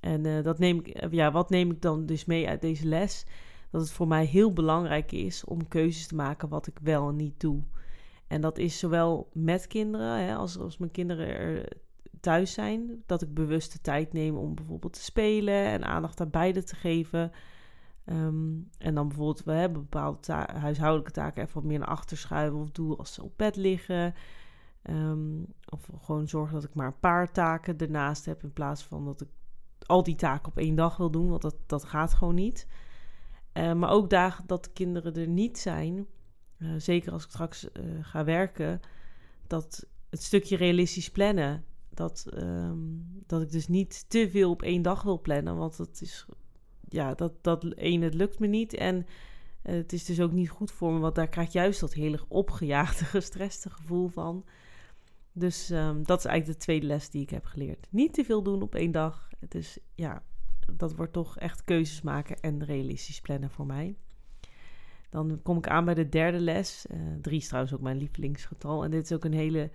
En 0.05 0.25
uh, 0.25 0.43
dat 0.43 0.59
neem 0.59 0.79
ik, 0.79 0.89
eh, 0.89 1.11
ja, 1.11 1.31
wat 1.31 1.51
neem 1.51 1.71
ik 1.71 1.83
dan 1.83 2.07
dus 2.07 2.25
mee 2.25 2.49
uit 2.49 2.61
deze 2.61 2.87
les? 2.87 3.27
Dat 3.71 3.81
het 3.81 3.91
voor 3.91 4.09
mij 4.09 4.25
heel 4.25 4.53
belangrijk 4.53 5.13
is 5.13 5.45
om 5.45 5.69
keuzes 5.69 6.07
te 6.07 6.15
maken 6.15 6.49
wat 6.49 6.67
ik 6.67 6.79
wel 6.83 7.09
en 7.09 7.17
niet 7.17 7.41
doe. 7.41 7.63
En 8.27 8.41
dat 8.41 8.59
is 8.59 8.79
zowel 8.79 9.31
met 9.33 9.67
kinderen, 9.67 10.27
hè, 10.27 10.35
als, 10.35 10.59
als 10.59 10.79
mijn 10.79 10.91
kinderen 10.91 11.27
er 11.27 11.69
thuis 12.21 12.53
zijn, 12.53 13.03
dat 13.07 13.23
ik 13.23 13.35
bewust 13.35 13.73
de 13.73 13.81
tijd 13.81 14.13
neem 14.13 14.37
om 14.37 14.55
bijvoorbeeld 14.55 14.93
te 14.93 15.03
spelen 15.03 15.65
en 15.65 15.85
aandacht 15.85 16.21
aan 16.21 16.31
beide 16.31 16.63
te 16.63 16.77
geven. 16.77 17.33
Um, 18.07 18.69
en 18.79 18.95
dan 18.95 19.09
bijvoorbeeld, 19.09 19.45
we 19.45 19.53
hebben 19.53 19.81
bepaalde 19.81 20.33
huishoudelijke 20.53 21.13
taken 21.13 21.43
even 21.43 21.55
wat 21.55 21.65
meer 21.65 21.79
naar 21.79 21.89
achter 21.89 22.17
schuiven 22.17 22.59
of 22.59 22.71
doe 22.71 22.97
als 22.97 23.15
ze 23.15 23.23
op 23.23 23.33
bed 23.37 23.57
liggen. 23.57 24.15
Um, 24.91 25.47
of 25.69 25.89
gewoon 26.01 26.29
zorgen 26.29 26.55
dat 26.55 26.65
ik 26.65 26.75
maar 26.75 26.87
een 26.87 27.01
paar 27.01 27.33
taken 27.33 27.79
ernaast 27.79 28.25
heb 28.25 28.43
in 28.43 28.53
plaats 28.53 28.85
van 28.85 29.05
dat 29.05 29.21
ik 29.21 29.29
al 29.87 30.03
die 30.03 30.15
taken 30.15 30.49
op 30.49 30.59
één 30.59 30.75
dag 30.75 30.97
wil 30.97 31.11
doen, 31.11 31.29
want 31.29 31.43
dat, 31.43 31.57
dat 31.67 31.85
gaat 31.85 32.15
gewoon 32.15 32.35
niet. 32.35 32.67
Uh, 33.53 33.73
maar 33.73 33.91
ook 33.91 34.11
dagen 34.11 34.47
dat 34.47 34.65
de 34.65 34.71
kinderen 34.71 35.15
er 35.15 35.29
niet 35.29 35.59
zijn, 35.59 36.07
uh, 36.59 36.75
zeker 36.79 37.13
als 37.13 37.25
ik 37.25 37.31
straks 37.31 37.65
uh, 37.65 37.71
ga 38.01 38.25
werken, 38.25 38.81
dat 39.47 39.87
het 40.11 40.23
stukje 40.23 40.57
realistisch 40.57 41.11
plannen, 41.11 41.65
dat, 41.91 42.27
um, 42.35 43.07
dat 43.27 43.43
ik 43.43 43.51
dus 43.51 43.69
niet 43.69 44.05
te 44.09 44.31
veel 44.31 44.51
op 44.51 44.63
één 44.63 44.83
dag 44.83 45.03
wil 45.03 45.21
plannen, 45.21 45.57
want 45.57 45.77
dat 45.77 46.01
is, 46.01 46.27
ja, 46.89 47.15
dat, 47.15 47.33
dat 47.41 47.65
één, 47.65 48.03
het 48.03 48.15
lukt 48.15 48.39
me 48.39 48.47
niet 48.47 48.75
en 48.75 49.07
het 49.63 49.93
is 49.93 50.05
dus 50.05 50.21
ook 50.21 50.33
niet 50.33 50.51
goed 50.51 50.71
voor 50.71 50.93
me, 50.93 50.99
want 50.99 51.15
daar 51.15 51.29
krijg 51.29 51.47
ik 51.47 51.53
juist 51.53 51.81
dat 51.81 51.93
heel 51.93 52.13
erg 52.13 52.25
opgejaagde, 52.29 53.05
gestreste 53.19 53.71
gevoel 53.71 54.09
van. 54.09 54.45
Dus 55.37 55.71
um, 55.71 56.05
dat 56.05 56.19
is 56.19 56.25
eigenlijk 56.25 56.59
de 56.59 56.65
tweede 56.65 56.87
les 56.87 57.11
die 57.11 57.23
ik 57.23 57.31
heb 57.31 57.45
geleerd. 57.45 57.87
Niet 57.91 58.15
te 58.15 58.25
veel 58.25 58.43
doen 58.43 58.63
op 58.63 58.75
één 58.75 58.93
dag. 58.93 59.29
Dus 59.49 59.79
ja, 59.95 60.23
dat 60.73 60.95
wordt 60.95 61.13
toch 61.13 61.39
echt 61.39 61.65
keuzes 61.65 62.03
maken 62.03 62.41
en 62.41 62.65
realistisch 62.65 63.21
plannen 63.21 63.51
voor 63.51 63.67
mij. 63.67 63.97
Dan 65.11 65.41
kom 65.43 65.57
ik 65.57 65.69
aan 65.69 65.85
bij 65.85 65.95
de 65.95 66.09
derde 66.09 66.41
les. 66.41 66.87
Uh, 66.91 66.99
drie 67.21 67.39
is 67.39 67.47
trouwens 67.47 67.75
ook 67.75 67.81
mijn 67.81 67.97
lievelingsgetal. 67.97 68.85
En 68.85 68.91
dit 68.91 69.05
is 69.05 69.13
ook 69.13 69.25
een 69.25 69.33
hele 69.33 69.71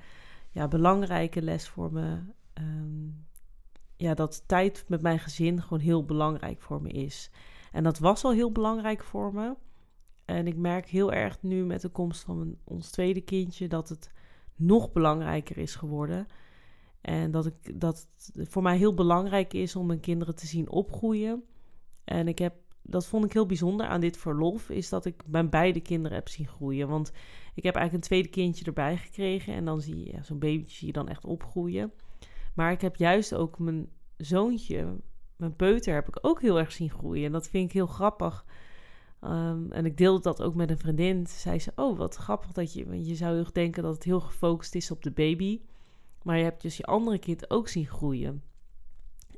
ja, 0.49 0.67
belangrijke 0.67 1.41
les 1.41 1.67
voor 1.67 1.93
me. 1.93 2.19
Um, 2.53 3.27
ja, 3.95 4.13
dat 4.13 4.43
tijd 4.47 4.85
met 4.87 5.01
mijn 5.01 5.19
gezin 5.19 5.61
gewoon 5.61 5.79
heel 5.79 6.05
belangrijk 6.05 6.61
voor 6.61 6.81
me 6.81 6.89
is. 6.89 7.31
En 7.71 7.83
dat 7.83 7.99
was 7.99 8.23
al 8.23 8.31
heel 8.31 8.51
belangrijk 8.51 9.03
voor 9.03 9.33
me. 9.33 9.55
En 10.25 10.47
ik 10.47 10.55
merk 10.55 10.87
heel 10.87 11.13
erg 11.13 11.41
nu 11.41 11.65
met 11.65 11.81
de 11.81 11.89
komst 11.89 12.23
van 12.23 12.57
ons 12.63 12.89
tweede 12.89 13.21
kindje 13.21 13.67
dat 13.67 13.89
het 13.89 14.11
nog 14.59 14.91
belangrijker 14.91 15.57
is 15.57 15.75
geworden. 15.75 16.27
En 17.01 17.31
dat, 17.31 17.45
ik, 17.45 17.79
dat 17.79 18.07
het 18.33 18.49
voor 18.49 18.61
mij 18.61 18.77
heel 18.77 18.93
belangrijk 18.93 19.53
is 19.53 19.75
om 19.75 19.85
mijn 19.85 19.99
kinderen 19.99 20.35
te 20.35 20.47
zien 20.47 20.69
opgroeien. 20.69 21.43
En 22.03 22.27
ik 22.27 22.39
heb, 22.39 22.53
dat 22.81 23.05
vond 23.05 23.25
ik 23.25 23.33
heel 23.33 23.45
bijzonder 23.45 23.87
aan 23.87 24.01
dit 24.01 24.17
verlof, 24.17 24.69
is 24.69 24.89
dat 24.89 25.05
ik 25.05 25.23
mijn 25.25 25.49
beide 25.49 25.79
kinderen 25.79 26.17
heb 26.17 26.27
zien 26.27 26.47
groeien. 26.47 26.87
Want 26.87 27.11
ik 27.53 27.63
heb 27.63 27.75
eigenlijk 27.75 27.93
een 27.93 28.09
tweede 28.09 28.29
kindje 28.29 28.65
erbij 28.65 28.97
gekregen. 28.97 29.53
En 29.53 29.65
dan 29.65 29.81
zie 29.81 30.05
je 30.05 30.19
zo'n 30.21 30.39
babytje 30.39 30.77
zie 30.77 30.87
je 30.87 30.93
dan 30.93 31.09
echt 31.09 31.25
opgroeien. 31.25 31.91
Maar 32.53 32.71
ik 32.71 32.81
heb 32.81 32.95
juist 32.95 33.33
ook 33.35 33.59
mijn 33.59 33.89
zoontje, 34.17 34.95
mijn 35.35 35.55
peuter, 35.55 35.93
heb 35.93 36.07
ik 36.07 36.17
ook 36.21 36.41
heel 36.41 36.59
erg 36.59 36.71
zien 36.71 36.89
groeien. 36.89 37.25
En 37.25 37.31
dat 37.31 37.47
vind 37.47 37.65
ik 37.65 37.73
heel 37.73 37.87
grappig. 37.87 38.45
Ehm, 39.19 39.71
en 39.71 39.85
ik 39.85 39.97
deelde 39.97 40.21
dat 40.21 40.41
ook 40.41 40.55
met 40.55 40.69
een 40.69 40.77
vriendin. 40.77 41.27
Zei 41.27 41.59
ze: 41.59 41.71
Oh, 41.75 41.97
wat 41.97 42.15
grappig 42.15 42.51
dat 42.51 42.73
je. 42.73 42.85
Want 42.85 43.07
je 43.07 43.15
zou 43.15 43.35
heel 43.35 43.53
denken 43.53 43.83
dat 43.83 43.93
het 43.93 44.03
heel 44.03 44.19
gefocust 44.19 44.75
is 44.75 44.91
op 44.91 45.03
de 45.03 45.11
baby. 45.11 45.61
Maar 46.23 46.37
je 46.37 46.43
hebt 46.43 46.61
dus 46.61 46.77
je 46.77 46.83
andere 46.85 47.19
kind 47.19 47.49
ook 47.49 47.67
zien 47.67 47.87
groeien. 47.87 48.43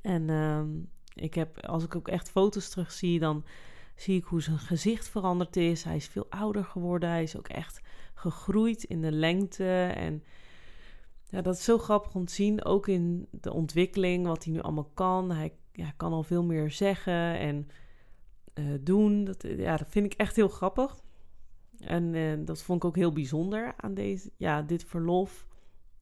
En 0.01 0.29
ehm, 0.29 0.69
ik 1.13 1.33
heb, 1.33 1.65
als 1.65 1.83
ik 1.83 1.95
ook 1.95 2.07
echt 2.07 2.29
foto's 2.29 2.69
terug 2.69 2.91
zie, 2.91 3.19
dan 3.19 3.45
zie 3.95 4.17
ik 4.17 4.23
hoe 4.23 4.41
zijn 4.41 4.57
gezicht 4.57 5.09
veranderd 5.09 5.55
is. 5.55 5.83
Hij 5.83 5.95
is 5.95 6.07
veel 6.07 6.25
ouder 6.29 6.65
geworden. 6.65 7.09
Hij 7.09 7.23
is 7.23 7.37
ook 7.37 7.47
echt 7.47 7.81
gegroeid 8.13 8.83
in 8.83 9.01
de 9.01 9.11
lengte. 9.11 9.91
En 9.95 10.23
ja, 11.29 11.41
dat 11.41 11.55
is 11.55 11.63
zo 11.63 11.77
grappig 11.77 12.15
om 12.15 12.25
te 12.25 12.33
zien. 12.33 12.65
Ook 12.65 12.87
in 12.87 13.27
de 13.31 13.53
ontwikkeling, 13.53 14.25
wat 14.25 14.43
hij 14.43 14.53
nu 14.53 14.61
allemaal 14.61 14.91
kan. 14.93 15.31
Hij 15.31 15.53
ja, 15.71 15.93
kan 15.97 16.11
al 16.11 16.23
veel 16.23 16.43
meer 16.43 16.71
zeggen 16.71 17.39
en 17.39 17.67
doen. 18.81 19.23
Dat, 19.23 19.43
ja, 19.57 19.77
dat 19.77 19.89
vind 19.89 20.05
ik 20.05 20.13
echt 20.13 20.35
heel 20.35 20.47
grappig. 20.47 21.01
En 21.81 22.13
uh, 22.13 22.45
dat 22.45 22.61
vond 22.61 22.83
ik 22.83 22.89
ook 22.89 22.95
heel 22.95 23.11
bijzonder 23.11 23.73
aan 23.77 23.93
deze, 23.93 24.31
ja, 24.37 24.61
dit 24.61 24.83
verlof. 24.83 25.47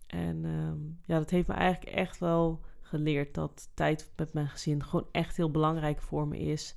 En 0.08 0.44
uh, 0.44 0.72
ja, 1.06 1.18
dat 1.18 1.30
heeft 1.30 1.48
me 1.48 1.54
eigenlijk 1.54 1.96
echt 1.96 2.20
wel 2.20 2.62
geleerd 2.82 3.34
dat 3.34 3.70
tijd 3.74 4.12
met 4.16 4.34
mijn 4.34 4.48
gezin 4.48 4.84
gewoon 4.84 5.08
echt 5.12 5.38
heel 5.38 5.52
belangrijk 5.52 6.02
voor 6.02 6.28
me 6.28 6.38
is. 6.40 6.76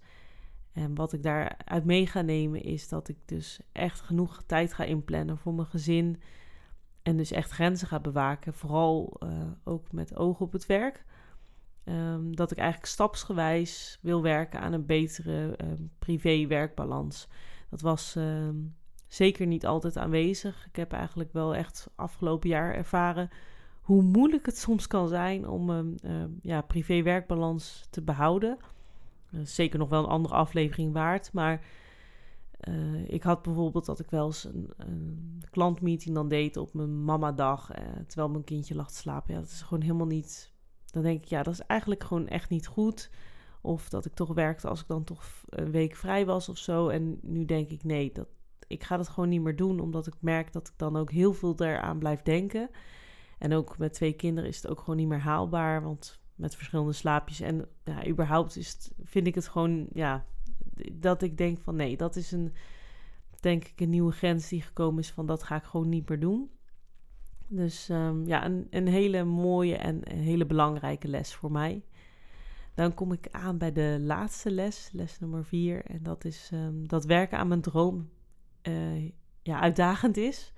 En 0.73 0.95
wat 0.95 1.13
ik 1.13 1.23
daaruit 1.23 1.85
mee 1.85 2.07
ga 2.07 2.21
nemen 2.21 2.63
is 2.63 2.89
dat 2.89 3.09
ik 3.09 3.17
dus 3.25 3.61
echt 3.73 4.01
genoeg 4.01 4.43
tijd 4.47 4.75
ga 4.75 4.85
inplannen 4.85 5.39
voor 5.39 5.55
mijn 5.55 5.67
gezin. 5.67 6.21
En 7.03 7.17
dus 7.17 7.31
echt 7.31 7.51
grenzen 7.51 7.89
ga 7.89 8.01
bewaken, 8.01 8.55
vooral 8.55 9.21
ook 9.65 9.93
met 9.93 10.17
oog 10.17 10.41
op 10.41 10.53
het 10.53 10.67
werk. 10.67 11.05
Um, 11.85 12.37
dat 12.37 12.51
ik 12.51 12.59
eigenlijk 12.59 12.93
stapsgewijs 12.93 13.99
wil 14.03 14.23
werken 14.23 14.61
aan 14.61 14.73
een 14.73 14.87
betere 14.87 15.59
um, 15.65 15.91
privé-werkbalans. 15.99 17.29
Dat 17.71 17.81
was 17.81 18.15
um, 18.15 18.75
zeker 19.07 19.47
niet 19.47 19.67
altijd 19.67 19.97
aanwezig. 19.97 20.67
Ik 20.67 20.77
heb 20.77 20.93
eigenlijk 20.93 21.33
wel 21.33 21.55
echt 21.55 21.91
afgelopen 21.95 22.49
jaar 22.49 22.75
ervaren 22.75 23.29
hoe 23.81 24.03
moeilijk 24.03 24.47
het 24.47 24.59
soms 24.59 24.87
kan 24.87 25.09
zijn 25.09 25.49
om 25.49 25.71
een 25.71 25.99
ja, 26.41 26.61
privé-werkbalans 26.61 27.87
te 27.91 28.03
behouden. 28.03 28.59
Uh, 29.33 29.41
zeker 29.45 29.79
nog 29.79 29.89
wel 29.89 30.03
een 30.03 30.11
andere 30.11 30.35
aflevering 30.35 30.93
waard, 30.93 31.33
maar 31.33 31.65
uh, 32.69 33.09
ik 33.09 33.23
had 33.23 33.43
bijvoorbeeld 33.43 33.87
dat 33.87 33.99
ik 33.99 34.11
wel 34.11 34.27
eens 34.27 34.45
een, 34.45 35.43
klantmeeting 35.51 36.15
dan 36.15 36.29
deed 36.29 36.57
op 36.57 36.75
mijn 36.75 37.05
mamadag, 37.05 37.71
uh, 37.71 37.85
terwijl 38.07 38.29
mijn 38.29 38.45
kindje 38.45 38.75
lag 38.75 38.91
te 38.91 38.97
slapen. 38.97 39.35
Ja, 39.35 39.41
dat 39.41 39.51
is 39.51 39.63
gewoon 39.63 39.83
helemaal 39.83 40.07
niet 40.07 40.52
dan 40.93 41.03
denk 41.03 41.23
ik, 41.23 41.29
ja, 41.29 41.43
dat 41.43 41.55
is 41.55 41.61
eigenlijk 41.61 42.05
gewoon 42.05 42.29
echt 42.29 42.51
niet 42.51 42.67
goed. 42.67 43.11
Of 43.61 43.89
dat 43.89 44.05
ik 44.05 44.15
toch 44.15 44.35
werkte 44.35 44.69
als 44.69 44.81
ik 44.81 44.87
dan 44.87 45.05
toch 45.05 45.25
een 45.49 45.71
week 45.71 45.97
vrij 45.97 46.27
was 46.27 46.49
of 46.49 46.59
zo. 46.59 46.89
En 46.89 47.19
nu 47.23 47.45
denk 47.45 47.71
ik, 47.71 47.85
nee, 47.85 48.13
dat, 48.13 48.29
ik 48.67 48.83
ga 48.83 48.97
dat 48.97 49.09
gewoon 49.09 49.29
niet 49.29 49.43
meer 49.43 49.57
doen. 49.57 49.81
Omdat 49.81 50.07
ik 50.07 50.15
merk 50.21 50.53
dat 50.53 50.69
ik 50.69 50.75
dan 50.77 50.97
ook 50.97 51.11
heel 51.11 51.33
veel 51.33 51.55
daaraan 51.55 51.99
blijf 51.99 52.23
denken. 52.23 52.71
En 53.39 53.53
ook 53.53 53.79
met 53.79 53.93
twee 53.93 54.13
kinderen 54.13 54.51
is 54.51 54.57
het 54.57 54.71
ook 54.71 54.79
gewoon 54.79 54.97
niet 54.97 55.09
meer 55.09 55.21
haalbaar. 55.21 55.83
Want 55.83 56.21
met 56.35 56.57
verschillende 56.57 56.93
slaapjes. 56.93 57.41
En 57.41 57.69
ja, 57.85 58.07
überhaupt 58.07 58.57
is 58.57 58.73
het, 58.73 58.93
vind 59.05 59.27
ik 59.27 59.35
het 59.35 59.49
gewoon, 59.49 59.87
ja, 59.93 60.25
dat 60.93 61.23
ik 61.23 61.37
denk 61.37 61.59
van 61.59 61.77
nee, 61.77 61.97
dat 61.97 62.17
is 62.17 62.33
een, 62.33 62.53
denk 63.41 63.65
ik, 63.65 63.81
een 63.81 63.91
nieuwe 63.91 64.13
grens 64.13 64.49
die 64.49 64.63
gekomen 64.63 65.03
is 65.03 65.11
van 65.11 65.27
dat 65.27 65.43
ga 65.43 65.57
ik 65.57 65.65
gewoon 65.65 65.89
niet 65.89 66.09
meer 66.09 66.21
doen. 66.21 66.51
Dus 67.55 67.89
um, 67.89 68.27
ja, 68.27 68.45
een, 68.45 68.67
een, 68.71 68.87
hele 68.87 69.25
mooie 69.25 69.77
en 69.77 70.01
een 70.13 70.19
hele 70.19 70.47
belangrijke 70.47 71.09
les 71.09 71.35
voor 71.35 71.53
mij. 71.53 71.85
Dan 72.75 72.95
kom 72.95 73.13
ik 73.13 73.29
aan 73.31 73.59
bij 73.59 73.73
de 73.73 73.99
laatste 74.01 74.51
les, 74.51 74.91
les 74.93 75.19
nummer 75.19 75.45
vier. 75.45 75.85
En 75.85 76.03
dat 76.03 76.25
is 76.25 76.51
um, 76.55 76.89
dat 76.89 77.05
werken 77.05 77.39
aan 77.39 77.49
mijn 77.49 77.61
droom 77.61 78.09
uh, 78.63 79.11
ja, 79.43 79.61
uitdagend 79.61 80.17
is, 80.17 80.53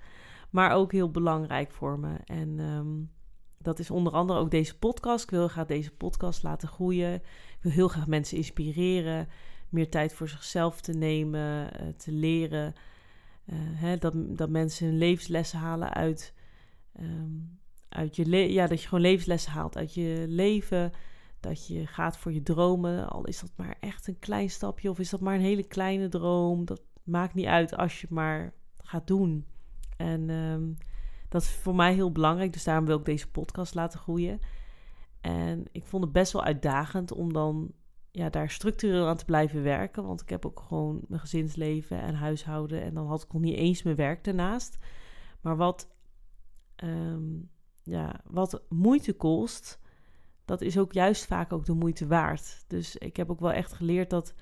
maar 0.49 0.71
ook 0.71 0.91
heel 0.91 1.11
belangrijk 1.11 1.71
voor 1.71 1.99
me. 1.99 2.15
En 2.25 2.59
um, 2.59 3.11
dat 3.57 3.79
is 3.79 3.91
onder 3.91 4.13
andere 4.13 4.39
ook 4.39 4.51
deze 4.51 4.77
podcast. 4.77 5.23
Ik 5.23 5.29
wil 5.29 5.47
graag 5.47 5.67
deze 5.67 5.91
podcast 5.91 6.43
laten 6.43 6.67
groeien. 6.67 7.13
Ik 7.13 7.57
wil 7.61 7.71
heel 7.71 7.87
graag 7.87 8.07
mensen 8.07 8.37
inspireren, 8.37 9.27
meer 9.69 9.89
tijd 9.89 10.13
voor 10.13 10.29
zichzelf 10.29 10.81
te 10.81 10.93
nemen, 10.93 11.81
uh, 11.81 11.87
te 11.97 12.11
leren. 12.11 12.73
Uh, 13.45 13.55
hè, 13.59 13.97
dat, 13.97 14.13
dat 14.15 14.49
mensen 14.49 14.87
hun 14.87 14.97
levenslessen 14.97 15.59
halen 15.59 15.93
uit 15.93 16.33
Um, 16.99 17.59
uit 17.89 18.15
je 18.15 18.53
ja, 18.53 18.67
dat 18.67 18.81
je 18.81 18.87
gewoon 18.87 19.03
levenslessen 19.03 19.51
haalt 19.51 19.77
uit 19.77 19.93
je 19.93 20.25
leven. 20.27 20.91
Dat 21.39 21.67
je 21.67 21.87
gaat 21.87 22.17
voor 22.17 22.33
je 22.33 22.43
dromen. 22.43 23.09
Al 23.09 23.25
is 23.25 23.39
dat 23.39 23.51
maar 23.55 23.77
echt 23.79 24.07
een 24.07 24.19
klein 24.19 24.49
stapje 24.49 24.89
of 24.89 24.99
is 24.99 25.09
dat 25.09 25.19
maar 25.19 25.35
een 25.35 25.41
hele 25.41 25.67
kleine 25.67 26.07
droom. 26.07 26.65
Dat 26.65 26.81
maakt 27.03 27.33
niet 27.33 27.45
uit 27.45 27.77
als 27.77 28.01
je 28.01 28.07
maar 28.09 28.53
gaat 28.77 29.07
doen. 29.07 29.45
En 29.97 30.29
um, 30.29 30.77
dat 31.29 31.41
is 31.41 31.49
voor 31.49 31.75
mij 31.75 31.93
heel 31.93 32.11
belangrijk. 32.11 32.53
Dus 32.53 32.63
daarom 32.63 32.85
wil 32.85 32.97
ik 32.97 33.05
deze 33.05 33.31
podcast 33.31 33.75
laten 33.75 33.99
groeien. 33.99 34.39
En 35.21 35.65
ik 35.71 35.85
vond 35.85 36.03
het 36.03 36.11
best 36.11 36.31
wel 36.31 36.43
uitdagend 36.43 37.11
om 37.11 37.33
dan 37.33 37.71
ja, 38.11 38.29
daar 38.29 38.49
structureel 38.49 39.07
aan 39.07 39.17
te 39.17 39.25
blijven 39.25 39.63
werken. 39.63 40.03
Want 40.05 40.21
ik 40.21 40.29
heb 40.29 40.45
ook 40.45 40.59
gewoon 40.67 41.01
mijn 41.07 41.21
gezinsleven 41.21 42.01
en 42.01 42.15
huishouden. 42.15 42.81
En 42.81 42.93
dan 42.93 43.07
had 43.07 43.23
ik 43.23 43.33
nog 43.33 43.41
niet 43.41 43.57
eens 43.57 43.83
mijn 43.83 43.95
werk 43.95 44.27
ernaast. 44.27 44.77
Maar 45.41 45.57
wat 45.57 45.94
um, 46.83 47.49
ja, 47.83 48.21
wat 48.23 48.63
moeite 48.69 49.13
kost, 49.13 49.79
dat 50.45 50.61
is 50.61 50.77
ook 50.77 50.93
juist 50.93 51.25
vaak 51.25 51.53
ook 51.53 51.65
de 51.65 51.73
moeite 51.73 52.07
waard. 52.07 52.63
Dus 52.67 52.95
ik 52.97 53.17
heb 53.17 53.29
ook 53.29 53.39
wel 53.39 53.51
echt 53.51 53.73
geleerd 53.73 54.09
dat, 54.09 54.33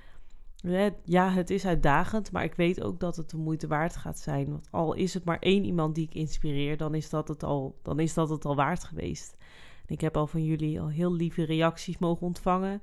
ja, 1.04 1.30
het 1.30 1.50
is 1.50 1.66
uitdagend, 1.66 2.32
maar 2.32 2.44
ik 2.44 2.56
weet 2.56 2.82
ook 2.82 3.00
dat 3.00 3.16
het 3.16 3.30
de 3.30 3.38
moeite 3.38 3.68
waard 3.68 3.96
gaat 3.96 4.20
zijn. 4.20 4.50
Want 4.50 4.68
al 4.72 4.94
is 4.94 5.13
het 5.13 5.24
maar 5.24 5.40
één 5.40 5.63
iemand 5.63 5.96
die 5.96 6.06
ik 6.06 6.13
inspireer, 6.13 6.78
dan 6.78 6.96
is 6.96 7.10
dat 7.10 7.28
het 7.28 7.44
al, 7.44 7.80
dan 7.82 8.00
is 8.00 8.13
dat 8.13 8.30
het 8.30 8.46
al 8.46 8.56
waard 8.56 8.84
geweest. 8.84 9.38
Ik 9.86 10.02
heb 10.02 10.18
al 10.18 10.28
van 10.28 10.44
jullie 10.44 10.82
al 10.82 10.90
heel 10.90 11.13
lieve 11.13 11.44
reacties 11.44 11.98
mogen 11.98 12.28
ontvangen. 12.28 12.82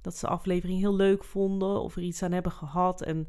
Dat 0.00 0.16
ze 0.16 0.26
de 0.26 0.32
aflevering 0.32 0.78
heel 0.78 0.94
leuk 0.94 1.24
vonden 1.24 1.82
of 1.82 1.96
er 1.96 2.02
iets 2.02 2.22
aan 2.22 2.32
hebben 2.32 2.52
gehad. 2.52 3.02
En 3.02 3.28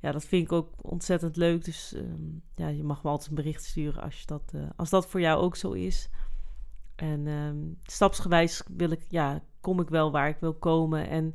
ja, 0.00 0.12
dat 0.12 0.24
vind 0.24 0.44
ik 0.44 0.52
ook 0.52 0.72
ontzettend 0.80 1.36
leuk. 1.36 1.64
Dus 1.64 1.92
ehm, 1.92 2.26
ja, 2.54 2.68
je 2.68 2.82
mag 2.82 3.02
me 3.02 3.10
altijd 3.10 3.28
een 3.28 3.34
bericht 3.34 3.64
sturen 3.64 4.02
als, 4.02 4.20
je 4.20 4.26
dat, 4.26 4.52
uh, 4.54 4.62
als 4.76 4.90
dat 4.90 5.06
voor 5.06 5.20
jou 5.20 5.40
ook 5.40 5.56
zo 5.56 5.72
is. 5.72 6.08
En 6.96 7.26
um, 7.26 7.78
stapsgewijs 7.82 8.62
wil 8.76 8.90
ik, 8.90 9.04
ja, 9.08 9.42
kom 9.60 9.80
ik 9.80 9.88
wel 9.88 10.10
waar 10.10 10.28
ik 10.28 10.36
wil 10.40 10.54
komen. 10.54 11.08
En 11.08 11.26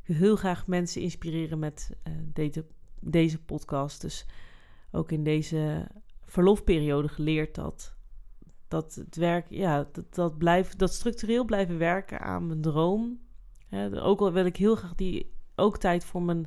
ik 0.00 0.06
wil 0.06 0.16
heel 0.16 0.36
graag 0.36 0.66
mensen 0.66 1.02
inspireren 1.02 1.58
met 1.58 1.90
uh, 2.08 2.14
deze, 2.32 2.66
deze 3.00 3.42
podcast. 3.42 4.00
Dus 4.00 4.26
ook 4.90 5.12
in 5.12 5.24
deze 5.24 5.86
verlofperiode 6.24 7.08
geleerd 7.08 7.54
dat, 7.54 7.94
dat 8.68 8.94
het 8.94 9.16
werk, 9.16 9.46
ja, 9.50 9.88
dat, 9.92 10.14
dat, 10.14 10.38
blijft, 10.38 10.78
dat 10.78 10.94
structureel 10.94 11.44
blijven 11.44 11.78
werken 11.78 12.20
aan 12.20 12.46
mijn 12.46 12.60
droom. 12.60 13.20
Ook 13.92 14.20
al 14.20 14.32
wil 14.32 14.44
ik 14.44 14.56
heel 14.56 14.76
graag 14.76 14.94
die 14.94 15.32
ook 15.54 15.78
tijd 15.78 16.04
voor 16.04 16.22
mijn 16.22 16.46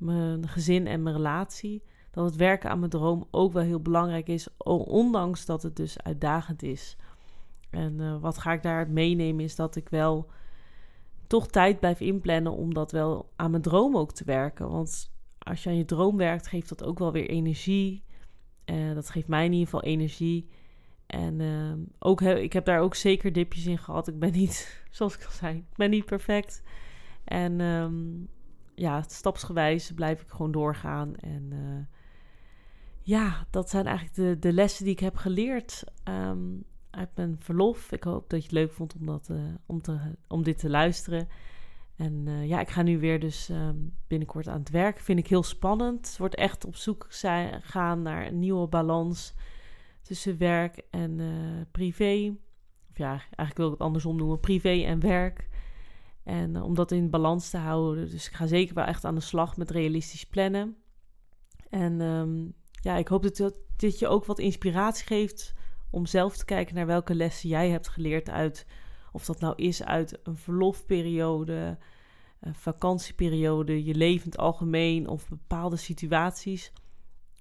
mijn 0.00 0.48
gezin 0.48 0.86
en 0.86 1.02
mijn 1.02 1.16
relatie, 1.16 1.82
dat 2.10 2.24
het 2.24 2.36
werken 2.36 2.70
aan 2.70 2.78
mijn 2.78 2.90
droom 2.90 3.26
ook 3.30 3.52
wel 3.52 3.62
heel 3.62 3.80
belangrijk 3.80 4.28
is, 4.28 4.48
ondanks 4.58 5.44
dat 5.46 5.62
het 5.62 5.76
dus 5.76 6.02
uitdagend 6.02 6.62
is. 6.62 6.96
En 7.70 8.00
uh, 8.00 8.20
wat 8.20 8.38
ga 8.38 8.52
ik 8.52 8.62
daar 8.62 8.90
meenemen 8.90 9.44
is 9.44 9.56
dat 9.56 9.76
ik 9.76 9.88
wel 9.88 10.30
toch 11.26 11.46
tijd 11.46 11.80
blijf 11.80 12.00
inplannen 12.00 12.52
om 12.52 12.74
dat 12.74 12.92
wel 12.92 13.32
aan 13.36 13.50
mijn 13.50 13.62
droom 13.62 13.96
ook 13.96 14.12
te 14.12 14.24
werken. 14.24 14.70
Want 14.70 15.12
als 15.38 15.62
je 15.62 15.68
aan 15.68 15.76
je 15.76 15.84
droom 15.84 16.16
werkt, 16.16 16.46
geeft 16.46 16.68
dat 16.68 16.84
ook 16.84 16.98
wel 16.98 17.12
weer 17.12 17.28
energie. 17.28 18.04
Uh, 18.64 18.94
dat 18.94 19.10
geeft 19.10 19.28
mij 19.28 19.44
in 19.44 19.52
ieder 19.52 19.64
geval 19.64 19.82
energie. 19.82 20.48
En 21.06 21.40
uh, 21.40 21.72
ook 21.98 22.20
ik 22.20 22.52
heb 22.52 22.64
daar 22.64 22.80
ook 22.80 22.94
zeker 22.94 23.32
dipjes 23.32 23.66
in 23.66 23.78
gehad. 23.78 24.08
Ik 24.08 24.18
ben 24.18 24.32
niet, 24.32 24.80
zoals 24.90 25.14
ik 25.14 25.24
al 25.24 25.30
zei, 25.30 25.56
ik 25.56 25.76
ben 25.76 25.90
niet 25.90 26.04
perfect. 26.04 26.62
En 27.24 27.60
um, 27.60 28.28
ja, 28.80 29.02
stapsgewijs 29.02 29.92
blijf 29.92 30.22
ik 30.22 30.28
gewoon 30.28 30.52
doorgaan. 30.52 31.16
En 31.16 31.50
uh, 31.52 31.84
ja, 33.00 33.46
dat 33.50 33.70
zijn 33.70 33.86
eigenlijk 33.86 34.16
de, 34.16 34.38
de 34.48 34.52
lessen 34.52 34.84
die 34.84 34.92
ik 34.92 35.00
heb 35.00 35.16
geleerd 35.16 35.84
um, 36.04 36.64
uit 36.90 37.10
mijn 37.14 37.36
verlof. 37.38 37.92
Ik 37.92 38.04
hoop 38.04 38.30
dat 38.30 38.38
je 38.38 38.44
het 38.44 38.54
leuk 38.54 38.72
vond 38.72 38.94
om, 38.94 39.06
dat, 39.06 39.28
uh, 39.30 39.42
om, 39.66 39.82
te, 39.82 39.98
om 40.28 40.42
dit 40.42 40.58
te 40.58 40.70
luisteren. 40.70 41.28
En 41.96 42.26
uh, 42.26 42.48
ja, 42.48 42.60
ik 42.60 42.68
ga 42.68 42.82
nu 42.82 42.98
weer 42.98 43.20
dus 43.20 43.48
um, 43.48 43.96
binnenkort 44.06 44.48
aan 44.48 44.58
het 44.58 44.70
werk. 44.70 45.00
Vind 45.00 45.18
ik 45.18 45.26
heel 45.26 45.42
spannend. 45.42 46.06
Het 46.06 46.18
wordt 46.18 46.34
echt 46.34 46.64
op 46.64 46.76
zoek 46.76 47.06
zijn, 47.08 47.62
gaan 47.62 48.02
naar 48.02 48.26
een 48.26 48.38
nieuwe 48.38 48.68
balans 48.68 49.34
tussen 50.02 50.38
werk 50.38 50.82
en 50.90 51.20
privé. 51.70 52.36
Of 52.90 52.98
ja, 52.98 53.10
eigenlijk 53.10 53.56
wil 53.56 53.66
ik 53.66 53.72
het 53.72 53.80
andersom 53.80 54.16
noemen: 54.16 54.40
privé 54.40 54.82
en 54.84 55.00
werk. 55.00 55.48
En 56.24 56.54
uh, 56.54 56.64
om 56.64 56.74
dat 56.74 56.92
in 56.92 57.10
balans 57.10 57.50
te 57.50 57.56
houden. 57.56 58.10
Dus 58.10 58.26
ik 58.26 58.32
ga 58.32 58.46
zeker 58.46 58.74
wel 58.74 58.84
echt 58.84 59.04
aan 59.04 59.14
de 59.14 59.20
slag 59.20 59.56
met 59.56 59.70
realistisch 59.70 60.24
plannen. 60.24 60.76
En 61.68 62.00
um, 62.00 62.54
ja, 62.70 62.96
ik 62.96 63.08
hoop 63.08 63.36
dat 63.36 63.58
dit 63.76 63.98
je 63.98 64.08
ook 64.08 64.24
wat 64.24 64.38
inspiratie 64.38 65.06
geeft 65.06 65.54
om 65.90 66.06
zelf 66.06 66.36
te 66.36 66.44
kijken 66.44 66.74
naar 66.74 66.86
welke 66.86 67.14
lessen 67.14 67.48
jij 67.48 67.70
hebt 67.70 67.88
geleerd 67.88 68.30
uit, 68.30 68.66
of 69.12 69.24
dat 69.24 69.40
nou 69.40 69.54
is 69.56 69.84
uit 69.84 70.18
een 70.22 70.36
verlofperiode, 70.36 71.78
een 72.40 72.54
vakantieperiode, 72.54 73.84
je 73.84 73.94
levend 73.94 74.38
algemeen 74.38 75.08
of 75.08 75.28
bepaalde 75.28 75.76
situaties. 75.76 76.72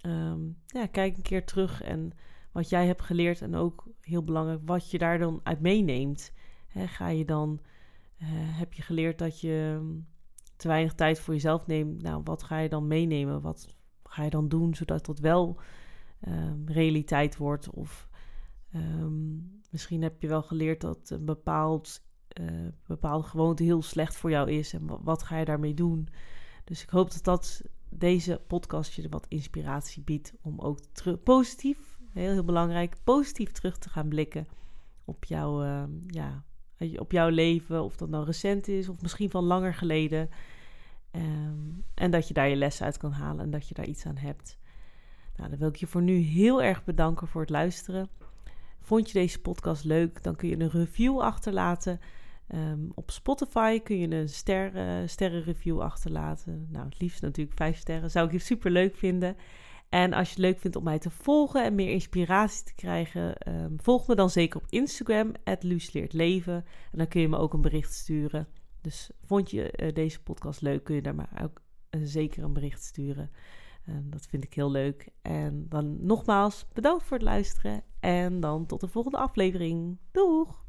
Um, 0.01 0.57
ja, 0.65 0.85
kijk 0.85 1.17
een 1.17 1.23
keer 1.23 1.45
terug 1.45 1.81
en 1.81 2.11
wat 2.51 2.69
jij 2.69 2.85
hebt 2.85 3.01
geleerd 3.01 3.41
en 3.41 3.55
ook 3.55 3.87
heel 4.01 4.23
belangrijk 4.23 4.61
wat 4.65 4.91
je 4.91 4.97
daar 4.97 5.19
dan 5.19 5.39
uit 5.43 5.59
meeneemt. 5.59 6.33
Ga 6.73 7.07
je 7.07 7.25
dan, 7.25 7.59
heb 8.27 8.73
je 8.73 8.81
geleerd 8.81 9.17
dat 9.17 9.41
je 9.41 9.77
ehm, 9.79 9.97
te 10.55 10.67
weinig 10.67 10.93
tijd 10.93 11.19
voor 11.19 11.33
jezelf 11.33 11.67
neemt? 11.67 12.01
Nou, 12.01 12.21
wat 12.23 12.43
ga 12.43 12.57
je 12.59 12.69
dan 12.69 12.87
meenemen? 12.87 13.41
Wat 13.41 13.75
ga 14.03 14.23
je 14.23 14.29
dan 14.29 14.47
doen 14.47 14.75
zodat 14.75 15.05
dat 15.05 15.19
wel 15.19 15.59
um, 16.27 16.63
realiteit 16.67 17.37
wordt? 17.37 17.69
Of 17.69 18.09
um, 18.75 19.61
misschien 19.69 20.01
heb 20.01 20.21
je 20.21 20.27
wel 20.27 20.41
geleerd 20.41 20.81
dat 20.81 21.09
een 21.09 21.25
bepaald, 21.25 22.01
uh, 22.41 22.67
bepaalde 22.87 23.27
gewoonte 23.27 23.63
heel 23.63 23.81
slecht 23.81 24.15
voor 24.15 24.29
jou 24.29 24.51
is. 24.51 24.73
En 24.73 25.03
wat 25.03 25.23
ga 25.23 25.37
je 25.37 25.45
daarmee 25.45 25.73
doen? 25.73 26.07
Dus 26.63 26.83
ik 26.83 26.89
hoop 26.89 27.11
dat, 27.11 27.23
dat 27.23 27.61
deze 27.89 28.41
podcast 28.47 28.93
je 28.93 29.09
wat 29.09 29.25
inspiratie 29.27 30.03
biedt 30.03 30.33
om 30.41 30.59
ook 30.59 30.79
positief, 31.23 31.99
heel, 32.11 32.31
heel 32.31 32.43
belangrijk, 32.43 32.95
positief 33.03 33.51
terug 33.51 33.77
te 33.77 33.89
gaan 33.89 34.09
blikken 34.09 34.47
op 35.05 35.25
jouw, 35.25 35.63
uh, 35.63 35.83
ja, 36.07 36.43
op 36.97 37.11
jouw 37.11 37.29
leven. 37.29 37.83
Of 37.83 37.97
dat 37.97 38.09
nou 38.09 38.25
recent 38.25 38.67
is 38.67 38.89
of 38.89 39.01
misschien 39.01 39.29
van 39.29 39.43
langer 39.43 39.73
geleden. 39.73 40.29
Um, 41.11 41.83
en 41.93 42.11
dat 42.11 42.27
je 42.27 42.33
daar 42.33 42.49
je 42.49 42.55
lessen 42.55 42.85
uit 42.85 42.97
kan 42.97 43.11
halen 43.11 43.43
en 43.43 43.51
dat 43.51 43.67
je 43.67 43.73
daar 43.73 43.85
iets 43.85 44.05
aan 44.05 44.17
hebt. 44.17 44.57
Nou, 45.35 45.49
dan 45.49 45.59
wil 45.59 45.67
ik 45.67 45.75
je 45.75 45.87
voor 45.87 46.01
nu 46.01 46.17
heel 46.17 46.63
erg 46.63 46.83
bedanken 46.83 47.27
voor 47.27 47.41
het 47.41 47.49
luisteren. 47.49 48.09
Vond 48.81 49.07
je 49.07 49.19
deze 49.19 49.39
podcast 49.41 49.83
leuk? 49.83 50.23
Dan 50.23 50.35
kun 50.35 50.49
je 50.49 50.59
een 50.59 50.69
review 50.69 51.19
achterlaten. 51.19 51.99
Um, 52.55 52.91
op 52.95 53.11
Spotify 53.11 53.79
kun 53.79 53.97
je 53.97 54.15
een 54.15 54.29
ster, 54.29 54.75
uh, 54.75 55.07
sterrenreview 55.07 55.81
achterlaten. 55.81 56.67
Nou, 56.71 56.85
het 56.85 56.99
liefst 56.99 57.21
natuurlijk 57.21 57.57
vijf 57.57 57.77
sterren. 57.77 58.11
Zou 58.11 58.33
ik 58.33 58.41
super 58.41 58.71
leuk 58.71 58.95
vinden. 58.95 59.35
En 59.89 60.13
als 60.13 60.27
je 60.27 60.33
het 60.33 60.43
leuk 60.43 60.59
vindt 60.59 60.75
om 60.75 60.83
mij 60.83 60.99
te 60.99 61.09
volgen 61.09 61.63
en 61.63 61.75
meer 61.75 61.89
inspiratie 61.89 62.63
te 62.63 62.73
krijgen, 62.73 63.53
um, 63.63 63.75
volg 63.81 64.07
me 64.07 64.15
dan 64.15 64.29
zeker 64.29 64.59
op 64.59 64.65
Instagram, 64.69 65.31
@luusleertleven. 65.59 66.65
En 66.91 66.97
dan 66.97 67.07
kun 67.07 67.21
je 67.21 67.27
me 67.27 67.37
ook 67.37 67.53
een 67.53 67.61
bericht 67.61 67.93
sturen. 67.93 68.47
Dus 68.81 69.09
vond 69.23 69.51
je 69.51 69.73
uh, 69.75 69.93
deze 69.93 70.23
podcast 70.23 70.61
leuk, 70.61 70.83
kun 70.83 70.95
je 70.95 71.01
daar 71.01 71.15
maar 71.15 71.41
ook 71.43 71.61
uh, 71.91 72.01
zeker 72.03 72.43
een 72.43 72.53
bericht 72.53 72.83
sturen. 72.83 73.31
En 73.85 74.09
dat 74.09 74.27
vind 74.27 74.43
ik 74.43 74.53
heel 74.53 74.71
leuk. 74.71 75.09
En 75.21 75.65
dan 75.69 76.05
nogmaals 76.05 76.65
bedankt 76.73 77.03
voor 77.03 77.17
het 77.17 77.25
luisteren. 77.25 77.83
En 77.99 78.39
dan 78.39 78.65
tot 78.65 78.81
de 78.81 78.87
volgende 78.87 79.17
aflevering. 79.17 79.97
Doeg! 80.11 80.68